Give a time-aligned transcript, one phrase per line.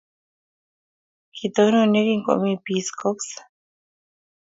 [1.35, 3.29] Kitonon ye kingomi Peace Corps.